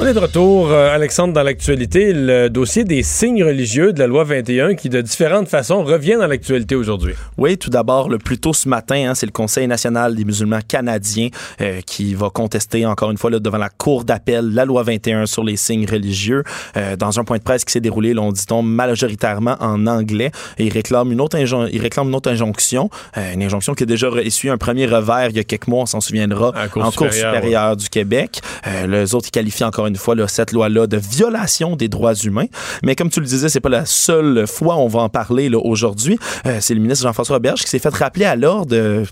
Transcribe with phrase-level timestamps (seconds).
[0.00, 2.12] On est de retour, euh, Alexandre, dans l'actualité.
[2.12, 6.28] Le dossier des signes religieux de la loi 21 qui, de différentes façons, revient dans
[6.28, 7.14] l'actualité aujourd'hui.
[7.36, 10.60] Oui, tout d'abord, le plus tôt ce matin, hein, c'est le Conseil national des musulmans
[10.66, 14.84] canadiens euh, qui va contester encore une fois là, devant la Cour d'appel la loi
[14.84, 16.44] 21 sur les signes religieux.
[16.76, 20.30] Euh, dans un point de presse qui s'est déroulé, l'on dit-on, majoritairement en anglais.
[20.58, 24.08] Et il réclame une autre, il réclame une autre injonction, une injonction qui a déjà
[24.22, 27.76] essuyé un premier revers il y a quelques mois, on s'en souviendra, en Cour supérieure
[27.76, 28.40] du Québec.
[28.86, 32.46] les autres, ils qualifient encore une fois cette loi-là de violation des droits humains.
[32.82, 36.18] Mais comme tu le disais, c'est pas la seule fois on va en parler aujourd'hui.
[36.46, 39.04] Euh, c'est le ministre Jean-François Roberge qui s'est fait rappeler à l'ordre, euh,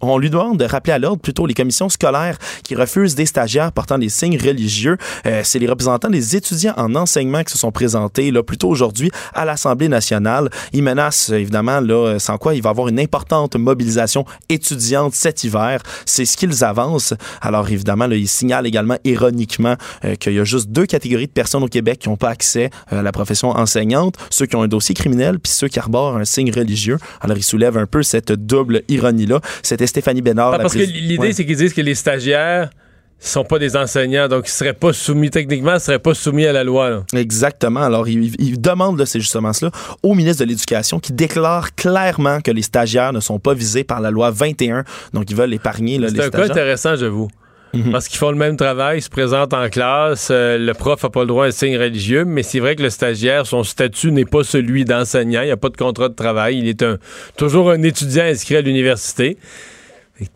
[0.00, 3.72] on lui demande de rappeler à l'ordre plutôt les commissions scolaires qui refusent des stagiaires
[3.72, 4.96] portant des signes religieux.
[5.26, 9.10] Euh, c'est les représentants des étudiants en enseignement qui se sont présentés là plutôt aujourd'hui
[9.34, 10.50] à l'Assemblée nationale.
[10.72, 15.44] Ils menacent évidemment là sans quoi il va y avoir une importante mobilisation étudiante cet
[15.44, 15.80] hiver.
[16.04, 17.14] C'est ce qu'ils avancent.
[17.40, 19.76] Alors évidemment, là, ils signalent également ironiquement
[20.18, 23.00] qu'il y a juste deux catégories de personnes au Québec qui n'ont pas accès euh,
[23.00, 26.24] à la profession enseignante, ceux qui ont un dossier criminel puis ceux qui arborent un
[26.24, 26.98] signe religieux.
[27.20, 29.40] Alors, il soulève un peu cette double ironie-là.
[29.62, 30.54] C'était Stéphanie Bénard.
[30.54, 32.70] Ah, parce que l'idée, c'est qu'ils disent que les stagiaires
[33.18, 36.52] sont pas des enseignants, donc ils seraient pas soumis, techniquement, ils seraient pas soumis à
[36.52, 37.04] la loi.
[37.14, 37.80] Exactement.
[37.80, 39.70] Alors, ils, demandent, c'est justement cela,
[40.02, 44.00] au ministre de l'Éducation qui déclare clairement que les stagiaires ne sont pas visés par
[44.00, 46.30] la loi 21, donc ils veulent épargner là, les stagiaires.
[46.30, 46.96] C'est un cas intéressant,
[47.74, 47.92] Mhm.
[47.92, 51.10] Parce qu'ils font le même travail, ils se présentent en classe, euh, le prof n'a
[51.10, 54.12] pas le droit à un signe religieux, mais c'est vrai que le stagiaire, son statut
[54.12, 56.84] n'est pas celui d'enseignant, il n'y a pas de contrat de travail, il est
[57.36, 59.36] toujours un étudiant inscrit à l'université.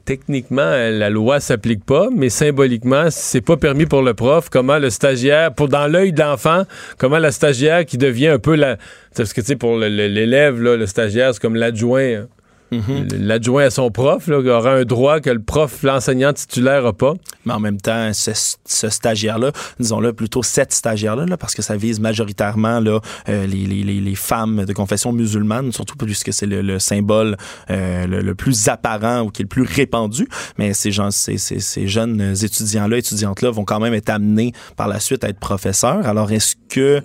[0.04, 4.50] techniquement, la loi s'applique pas, mais symboliquement, c'est pas permis pour le prof.
[4.50, 6.64] Comment le stagiaire, pour dans l'œil de l'enfant,
[6.98, 8.76] comment la stagiaire qui devient un peu la,
[9.16, 12.14] parce que tu sais pour l'élève le, le stagiaire, c'est comme l'adjoint.
[12.14, 12.28] Hein.
[12.72, 13.08] Mhm.
[13.18, 17.14] L'adjoint à son prof là, aura un droit que le prof, l'enseignant titulaire n'a pas.
[17.44, 22.80] Mais en même temps, ce, stagiaire-là, disons-le plutôt cette stagiaire-là, parce que ça vise majoritairement
[22.80, 27.36] là, euh, les, femmes de confession musulmane, surtout puisque c'est le, symbole
[27.70, 30.28] euh, le, plus apparent ou qui est le plus répandu.
[30.58, 31.38] Mais ces, gens, ces,
[31.86, 36.06] jeunes étudiants-là, étudiantes-là vont quand même être amenés par la suite à être professeurs.
[36.06, 37.02] Alors, est-ce que,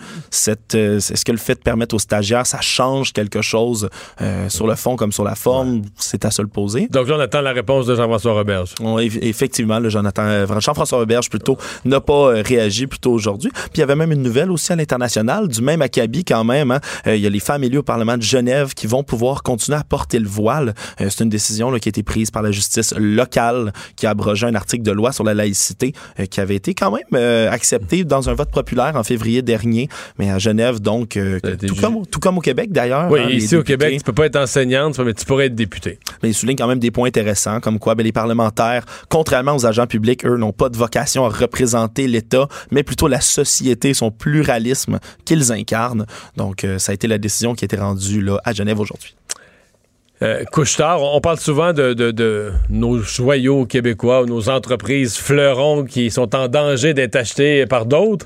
[0.75, 3.89] euh, est-ce que le fait de permettre aux stagiaires, ça change quelque chose
[4.49, 5.54] sur le fond comme sur la forme?
[5.97, 6.87] C'est à se le poser.
[6.89, 8.73] Donc là, on attend la réponse de Jean-François Roberge.
[9.21, 13.51] effectivement, le Jonathan, euh, Jean-François Roberge plutôt n'a pas euh, réagi plutôt aujourd'hui.
[13.51, 16.71] Puis il y avait même une nouvelle aussi à l'international du même acabit quand même.
[16.71, 16.79] Hein.
[17.07, 19.77] Euh, il y a les femmes élues au Parlement de Genève qui vont pouvoir continuer
[19.77, 20.73] à porter le voile.
[20.99, 24.55] c'est une décision qui a été prise par la justice locale qui a abrogé un
[24.55, 25.93] article de loi sur la laïcité
[26.29, 29.89] qui avait été quand même accepté dans un vote populaire en février dernier.
[30.19, 31.19] Mais à Genève, donc,
[31.67, 33.09] tout, comme, tout comme au Québec d'ailleurs.
[33.11, 35.99] Oui, hein, ici au Québec, tu peux pas être enseignante, mais tu pourrais député.
[36.23, 39.65] Mais il souligne quand même des points intéressants, comme quoi ben, les parlementaires, contrairement aux
[39.65, 44.11] agents publics, eux, n'ont pas de vocation à représenter l'État, mais plutôt la société, son
[44.11, 46.05] pluralisme qu'ils incarnent.
[46.37, 49.15] Donc, euh, ça a été la décision qui a été rendue là, à Genève aujourd'hui.
[50.21, 56.09] Euh, Couchetard, on parle souvent de, de, nos joyaux québécois ou nos entreprises fleurons qui
[56.09, 58.25] sont en danger d'être achetés par d'autres.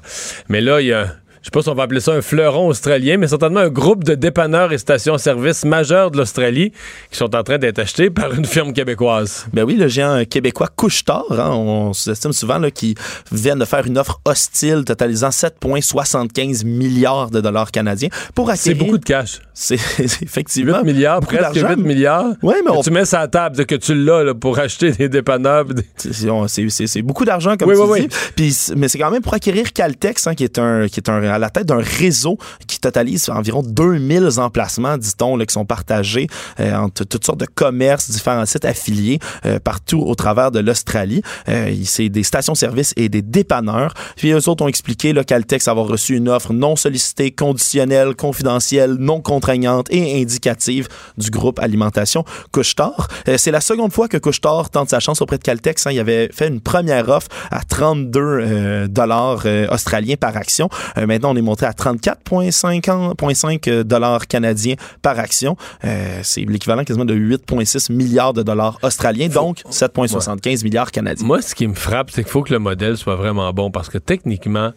[0.50, 1.08] Mais là, il y a
[1.50, 4.14] sais pas si on va appeler ça un fleuron australien, mais certainement un groupe de
[4.14, 6.72] dépanneurs et stations-service majeurs de l'Australie
[7.10, 9.48] qui sont en train d'être achetés par une firme québécoise.
[9.52, 12.94] Ben oui, le géant québécois Couche-Tard, hein, on s'estime souvent qu'ils
[13.32, 18.78] viennent de faire une offre hostile totalisant 7,75 milliards de dollars canadiens pour acquérir...
[18.78, 19.40] C'est beaucoup de cash.
[19.56, 22.34] C'est effectivement 8 milliards, presque 8 milliards.
[22.44, 25.66] Ouais, mais Tu mets ça à table que tu l'as pour acheter des dépanneurs.
[25.98, 28.08] C'est beaucoup d'argent, comme tu dis.
[28.36, 31.39] Puis, mais c'est quand même pour acquérir Caltex, hein, qui est un, qui est un
[31.40, 36.28] la tête d'un réseau qui totalise environ 2000 emplacements, dit-on, qui sont partagés
[36.60, 41.22] euh, entre toutes sortes de commerces, différents sites affiliés euh, partout au travers de l'Australie.
[41.48, 43.94] Euh, c'est des stations-service et des dépanneurs.
[44.16, 48.96] Puis eux autres ont expliqué là, qu'Altex avoir reçu une offre non sollicitée, conditionnelle, confidentielle,
[49.00, 50.88] non contraignante et indicative
[51.18, 53.08] du groupe Alimentation Couchetard.
[53.38, 55.88] c'est la seconde fois que Couchetard tente sa chance auprès de Caltex.
[55.88, 55.92] Hein.
[55.92, 60.70] Il avait fait une première offre à 32 dollars australiens par action.
[61.08, 65.58] Mais Maintenant, on est monté à 34,5 dollars canadiens par action.
[65.84, 71.28] Euh, c'est l'équivalent quasiment de 8,6 milliards de dollars australiens, donc 7,75 milliards canadiens.
[71.28, 73.90] Moi, ce qui me frappe, c'est qu'il faut que le modèle soit vraiment bon parce
[73.90, 74.72] que techniquement,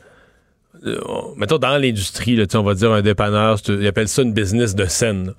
[0.84, 0.98] euh,
[1.36, 5.34] mettons dans l'industrie, on va dire un dépanneur, ils appellent ça une business de scène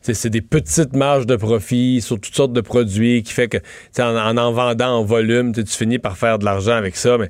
[0.00, 3.58] c'est des petites marges de profit sur toutes sortes de produits qui fait que
[3.98, 7.18] en, en, en vendant en volume, tu finis par faire de l'argent avec ça.
[7.18, 7.28] Mais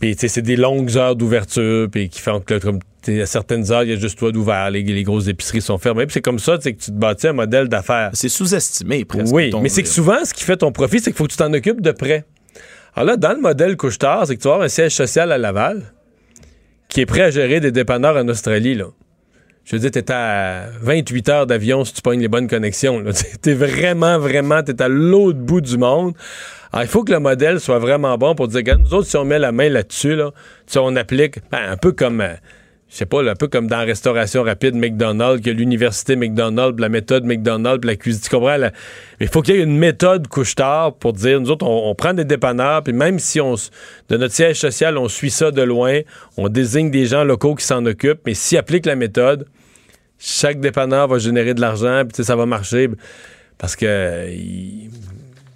[0.00, 3.90] puis c'est des longues heures d'ouverture, puis qui font que comme à certaines heures, il
[3.90, 6.06] y a juste toi d'ouvert, les, les, grosses épiceries sont fermées.
[6.06, 8.10] Puis c'est comme ça que tu te bâtis un modèle d'affaires.
[8.12, 9.32] C'est sous-estimé presque.
[9.32, 11.36] Oui, mais c'est que souvent, ce qui fait ton profit, c'est qu'il faut que tu
[11.36, 12.24] t'en occupes de près.
[12.94, 15.38] Alors là, dans le modèle couche-tard, c'est que tu vas avoir un siège social à
[15.38, 15.82] Laval
[16.88, 18.86] qui est prêt à gérer des dépanneurs en Australie, là.
[19.64, 23.02] Je veux dire, t'es à 28 heures d'avion si tu pognes les bonnes connexions.
[23.42, 26.14] T'es vraiment, vraiment, t'es à l'autre bout du monde.
[26.72, 29.16] Alors, il faut que le modèle soit vraiment bon pour dire, regarde, nous autres, si
[29.16, 30.32] on met la main là-dessus, là,
[30.66, 32.34] si on applique, ben, un peu comme, euh,
[32.88, 36.88] je sais pas, un peu comme dans la restauration rapide McDonald's, que l'université McDonald's, la
[36.88, 38.58] méthode McDonald's, la cuisine, tu comprends?
[38.58, 38.72] Mais
[39.20, 42.24] il faut qu'il y ait une méthode couche-tard pour dire, nous autres, on, prend des
[42.24, 43.54] dépanneurs, puis même si on,
[44.08, 46.00] de notre siège social, on suit ça de loin,
[46.36, 49.46] on désigne des gens locaux qui s'en occupent, mais s'ils appliquent la méthode,
[50.18, 52.88] chaque dépanneur va générer de l'argent, puis ça va marcher.
[53.58, 54.90] Parce que il,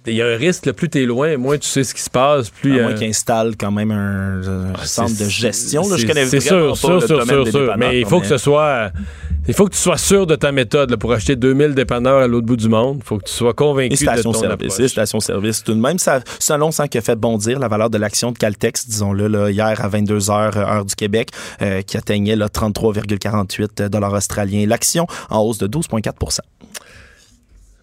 [0.07, 2.09] y a un risque, là, plus tu es loin, moins tu sais ce qui se
[2.09, 2.49] passe.
[2.49, 4.41] Plus, à moins qu'ils installent quand même un,
[4.73, 5.87] ah, centre de gestion.
[5.87, 8.91] Là, je connais C'est sûr, sûr, sûr, sûr, Mais il faut que ce soit
[9.47, 12.45] il faut que tu sois sûr de ta méthode pour acheter 2000 dépanneurs à l'autre
[12.45, 12.97] bout du monde.
[12.99, 14.91] Il faut que tu sois convaincu de ton service, approche.
[14.91, 15.97] station-service tout de même.
[15.97, 18.87] Ça, c'est un long sang qui a fait bondir la valeur de l'action de Caltex,
[18.87, 21.29] disons-le, hier à 22h, heure du Québec,
[21.63, 24.67] euh, qui atteignait 33,48 dollars australiens.
[24.67, 26.41] L'action en hausse de 12,4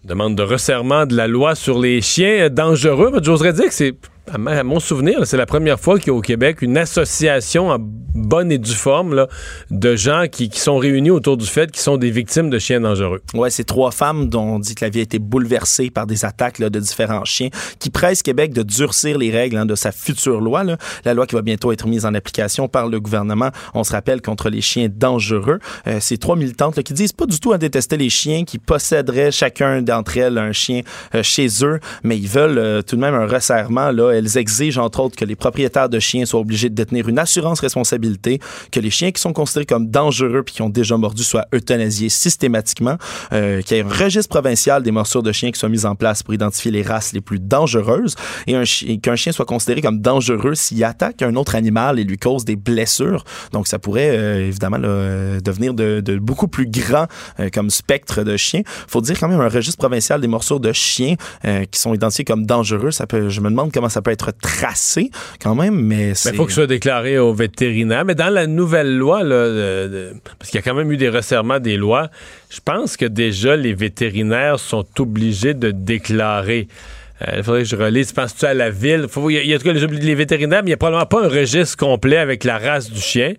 [0.03, 3.11] Demande de resserrement de la loi sur les chiens dangereux.
[3.21, 3.95] J'oserais dire que c'est
[4.31, 7.77] à mon souvenir, c'est la première fois qu'il y a au Québec une association en
[7.79, 9.27] bonne et due forme
[9.71, 13.21] de gens qui, sont réunis autour du fait qu'ils sont des victimes de chiens dangereux.
[13.33, 16.25] Ouais, c'est trois femmes dont on dit que la vie a été bouleversée par des
[16.25, 17.49] attaques de différents chiens
[17.79, 20.63] qui pressent Québec de durcir les règles hein, de sa future loi,
[21.05, 23.49] la loi qui va bientôt être mise en application par le gouvernement.
[23.73, 25.59] On se rappelle contre les chiens dangereux.
[25.87, 29.31] Euh, c'est trois militantes qui disent pas du tout à détester les chiens, qui posséderaient
[29.31, 30.81] chacun d'entre elles un chien
[31.15, 34.81] euh, chez eux, mais ils veulent euh, tout de même un resserrement là elles exigent,
[34.81, 38.39] entre autres, que les propriétaires de chiens soient obligés de détenir une assurance responsabilité,
[38.71, 42.09] que les chiens qui sont considérés comme dangereux puis qui ont déjà mordu soient euthanasiés
[42.09, 42.97] systématiquement,
[43.33, 45.95] euh, qu'il y ait un registre provincial des morsures de chiens qui soit mis en
[45.95, 48.15] place pour identifier les races les plus dangereuses
[48.47, 52.45] et qu'un chien soit considéré comme dangereux s'il attaque un autre animal et lui cause
[52.45, 53.23] des blessures.
[53.51, 57.07] Donc, ça pourrait euh, évidemment devenir de, beaucoup plus grand
[57.39, 58.61] euh, comme spectre de chiens.
[58.87, 61.15] faut dire quand même un registre provincial des morsures de chiens
[61.71, 62.91] qui sont identifiés comme dangereux.
[62.91, 65.11] Ça peut, je me demande comment ça peut être tracé
[65.41, 68.05] quand même, mais Il faut que ce soit déclaré au vétérinaire.
[68.05, 69.87] Mais dans la nouvelle loi, là,
[70.37, 72.09] parce qu'il y a quand même eu des resserrements des lois,
[72.49, 76.67] je pense que déjà les vétérinaires sont obligés de déclarer.
[77.21, 78.13] Euh, il faudrait que je relise.
[78.13, 79.07] Penses-tu à la ville?
[79.29, 82.17] Il y, a, les, les, vétérinaires, mais il n'y a probablement pas un registre complet
[82.17, 83.33] avec la race du chien.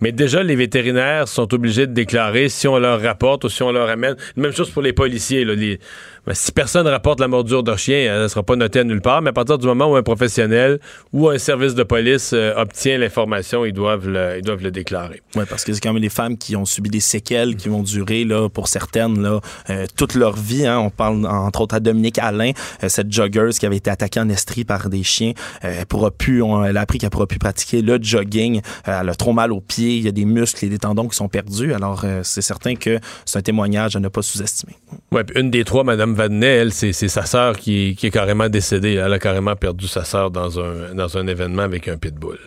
[0.00, 3.72] Mais déjà, les vétérinaires sont obligés de déclarer si on leur rapporte ou si on
[3.72, 4.16] leur amène.
[4.36, 5.44] Même chose pour les policiers.
[5.44, 5.80] Là, les,
[6.26, 9.00] ben, si personne rapporte la mordure d'un chien, elle ne sera pas notée à nulle
[9.00, 9.22] part.
[9.22, 10.80] Mais à partir du moment où un professionnel
[11.12, 15.22] ou un service de police euh, obtient l'information, ils doivent le, ils doivent le déclarer.
[15.36, 17.84] Oui, parce que c'est quand même des femmes qui ont subi des séquelles qui vont
[17.84, 19.40] durer, là, pour certaines, là,
[19.70, 20.66] euh, toute leur vie.
[20.66, 20.78] Hein.
[20.80, 22.50] On parle entre autres à Dominique Alain,
[22.82, 25.32] euh, cette joggeuse qui avait été attaquée en Estrie par des chiens.
[25.62, 28.62] elle, pourra plus, elle a appris qu'elle pourra plus pratiquer le jogging.
[28.84, 29.96] elle a trop mal aux pieds.
[29.96, 31.72] Il y a des muscles et des tendons qui sont perdus.
[31.72, 34.74] Alors, c'est certain que c'est un témoignage à ne pas sous-estimer.
[35.12, 38.94] Oui, une des trois, Madame Vadnet, elle, c'est sa sœur qui, qui, est carrément décédée.
[38.94, 42.38] Elle a carrément perdu sa sœur dans un, dans un événement avec un pitbull.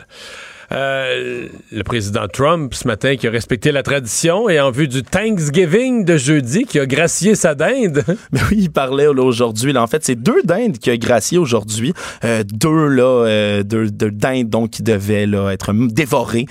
[0.72, 5.04] Euh, le président Trump, ce matin, qui a respecté la tradition et en vue du
[5.04, 8.04] Thanksgiving de jeudi, qui a gracié sa dinde.
[8.32, 9.76] Mais oui, il parlait aujourd'hui.
[9.78, 11.94] En fait, c'est deux dindes qui a gracié aujourd'hui.
[12.24, 16.46] Euh, deux, là, euh, deux, deux, dindes donc, qui devaient là, être dévorées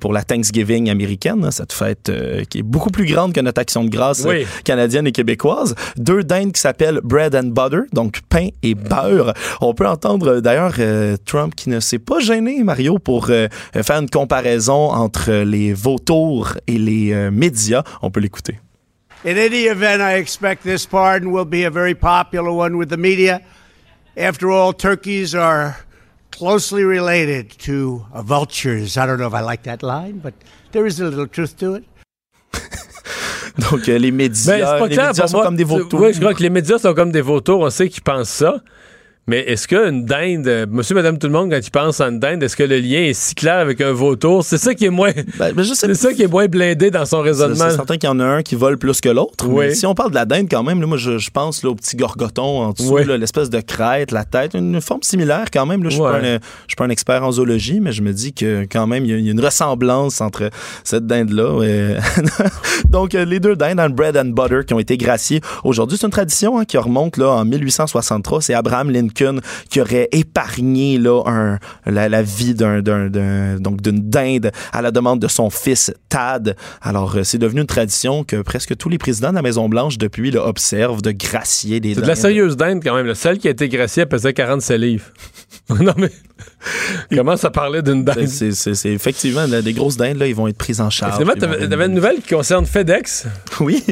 [0.00, 2.10] pour la Thanksgiving américaine, hein, cette fête
[2.48, 4.26] qui est beaucoup plus grande que notre action de grâce
[4.64, 5.74] canadienne et québécoise.
[5.96, 9.34] Deux dindes qui s'appellent bread and butter, donc pain et beurre.
[9.60, 10.74] On peut entendre d'ailleurs
[11.24, 16.54] Trump qui ne s'est pas gêné, Mario, pour euh, faire une comparaison entre les vautours
[16.66, 17.82] et les euh, médias.
[18.02, 18.58] On peut l'écouter.
[19.24, 22.98] In any event, I expect this pardon will be a very popular one with the
[22.98, 23.40] media.
[24.16, 25.76] After all, turkeys are
[26.30, 28.98] closely related to vultures.
[28.98, 30.34] I don't know if I like that line, but
[30.72, 31.84] there is a little truth to it.
[33.70, 36.00] Donc, euh, les médias, ben, les médias sont comme des vautours.
[36.00, 37.60] Oui, je crois que les médias sont comme des vautours.
[37.60, 38.60] On sait qu'ils pensent ça.
[39.26, 42.20] Mais est-ce qu'une dinde, euh, monsieur, madame, tout le monde, quand il pense à une
[42.20, 44.44] dinde, est-ce que le lien est si clair avec un vautour?
[44.44, 45.12] C'est ça qui est moins.
[45.38, 47.64] Ben, c'est ça qui est moins blindé dans son raisonnement.
[47.70, 49.46] c'est certain qu'il y en a un qui vole plus que l'autre.
[49.48, 49.66] Oui.
[49.68, 51.70] Mais si on parle de la dinde, quand même, là, moi, je, je pense là,
[51.70, 53.02] au petit gorgoton en dessous, Oui.
[53.18, 55.82] l'espèce de crête, la tête, une forme similaire quand même.
[55.82, 55.88] là.
[55.88, 56.10] Je suis Ouais.
[56.12, 58.86] pas un- je suis pas un expert en zoologie, mais je me dis que quand
[58.86, 60.50] même, il y a- il y, a une ressemblance entre
[60.84, 61.58] cette dinde-là.
[62.90, 66.06] Donc, euh, les deux dindes, and bread and butter, qui ont été graciées aujourd'hui, c'est
[66.06, 68.42] une tradition hein, qui remonte là, en 1863.
[68.42, 69.13] C'est Abraham Lincoln
[69.70, 72.80] qui aurait épargné là, un, la, la vie d'un,
[73.58, 76.56] donc d'une dinde à la demande de son fils Tad.
[76.82, 80.30] Alors, euh, c'est devenu une tradition que presque tous les présidents de la Maison-Blanche depuis
[80.30, 82.08] là, observent de gracier des C'est de dindes.
[82.08, 83.14] la sérieuse dinde quand même.
[83.14, 85.06] Celle qui a été graciée, pesait 47 livres.
[85.80, 86.10] non, mais.
[87.14, 88.26] Comment ça parlait d'une dinde?
[88.26, 91.20] C'est, effectivement là, des grosses dindes, là, ils vont être prises en charge.
[91.20, 93.26] Avoir t'avais une nouvelle qui concerne FedEx.
[93.60, 93.82] Oui.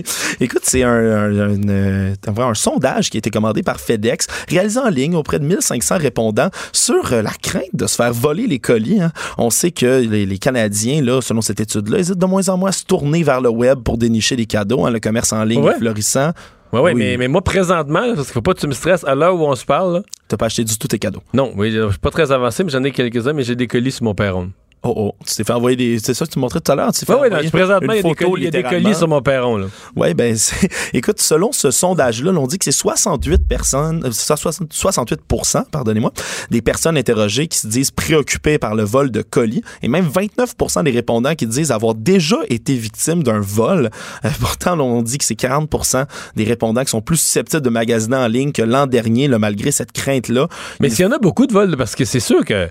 [0.40, 4.80] Écoute, c'est un, un, un, euh, un sondage qui a été commandé par FedEx, réalisé
[4.80, 8.58] en ligne auprès de 1500 répondants sur euh, la crainte de se faire voler les
[8.58, 9.00] colis.
[9.00, 9.12] hein.
[9.38, 12.70] On sait que les, les Canadiens, là, selon cette étude-là, hésitent de moins en moins
[12.70, 14.84] à se tourner vers le web pour dénicher des cadeaux.
[14.84, 15.72] hein, le commerce en ligne Ouais.
[15.74, 16.32] est florissant.
[16.72, 16.94] Oui, oui, Oui.
[16.98, 19.44] mais, mais moi, présentement, parce qu'il faut pas que tu me stresses à l'heure où
[19.46, 19.94] on se parle.
[19.94, 20.02] là.
[20.28, 21.22] T'as pas acheté du tout tes cadeaux.
[21.34, 23.92] Non, oui, je suis pas très avancé, mais j'en ai quelques-uns, mais j'ai des colis
[23.92, 24.50] sur mon perron.
[24.84, 25.98] Oh oh, tu t'es fait envoyer des.
[26.00, 26.92] C'est ça que tu montrais tout à l'heure.
[26.92, 28.62] Tu t'es fait Oui, oui, envoyer présentement, il y photo, colis, il y a des
[28.64, 29.56] colis sur mon perron.
[29.56, 29.66] Là.
[29.94, 34.72] Oui, ben, c'est- écoute, selon ce sondage-là, l'on dit que c'est 68 personnes, euh, 60
[34.72, 36.12] 68% pardonnez-moi,
[36.50, 40.82] des personnes interrogées qui se disent préoccupées par le vol de colis et même 29%
[40.82, 43.90] des répondants qui disent avoir déjà été victimes d'un vol.
[44.24, 48.16] Euh, pourtant, l'on dit que c'est 40% des répondants qui sont plus susceptibles de magasiner
[48.16, 50.48] en ligne que l'an dernier, là, malgré cette crainte-là.
[50.80, 52.68] Mais Il- s'il y en a beaucoup de vols, parce que c'est sûr que.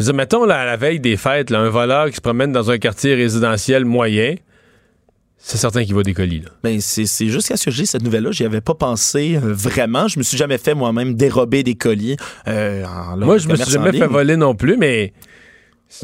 [0.00, 2.20] Je veux dire, mettons, là, à la veille des fêtes, là, un voleur qui se
[2.22, 4.34] promène dans un quartier résidentiel moyen,
[5.36, 6.40] c'est certain qu'il va des colis.
[6.40, 6.48] Là.
[6.62, 10.08] Ben, c'est jusqu'à ce que j'ai cette nouvelle-là, j'y avais pas pensé euh, vraiment.
[10.08, 12.16] Je me suis jamais fait moi-même dérober des colis.
[12.48, 15.12] euh, en- là, Moi, je me suis jamais fait voler non plus, mais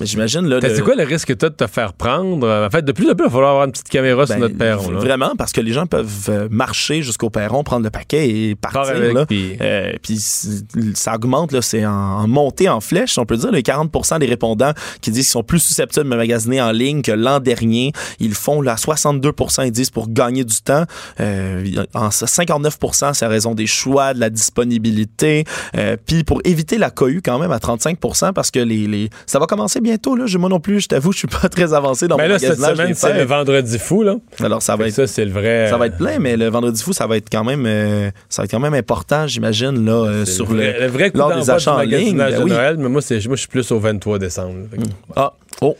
[0.01, 0.59] Mais j'imagine là.
[0.61, 2.49] le- c'est quoi le risque que tu as de te faire prendre?
[2.67, 4.41] En fait, de plus en plus, il va falloir avoir une petite caméra sur Ben,
[4.43, 4.91] notre perron.
[4.91, 4.99] Là.
[4.99, 8.81] Vraiment, parce que les gens peuvent euh, marcher jusqu'au perron, prendre le paquet et partir.
[8.83, 9.27] Part avec, là.
[9.27, 13.53] puis- Euh, puis ça augmente, là, c'est en, en montée en flèche, on peut dire.
[13.53, 17.13] Les 40% des répondants qui disent qu'ils sont plus susceptibles de magasiner en ligne que
[17.13, 17.93] l'an dernier.
[18.19, 19.31] Ils font là, à 62
[19.65, 20.85] ils disent pour gagner du temps.
[21.21, 21.65] Euh,
[21.95, 25.45] en 59% c'est à raison des choix, de la disponibilité.
[25.77, 29.11] Euh, puis pour éviter la cohue quand même à 35% parce que les, les...
[29.27, 30.17] ça va commencer bientôt.
[30.17, 30.27] Là.
[30.27, 32.33] Je- Moi non plus, je t'avoue, je suis pas très avancé dans Mais mon Ben
[32.35, 34.03] là, cette semaine, c'est le vendredi fou.
[34.03, 34.17] Là.
[34.41, 35.69] Alors ça va être ça, c'est le vrai.
[35.71, 38.43] ça va être plein, mais le vendredi fou, ça va être quand même, euh, ça
[38.43, 40.87] va être quand même important, j'imagine, là, euh, sur le vrai, le.
[40.89, 42.51] vrai coup lors des achats en ligne, ben de oui.
[42.51, 44.55] Noël, mais moi, je suis plus au 23 décembre.
[44.61, 44.65] là.
[44.71, 45.77] Fait que, Ah, oh.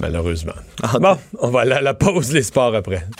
[0.00, 0.52] Malheureusement.
[0.82, 3.04] Ah, Bon, on va aller à la pause, les sports après.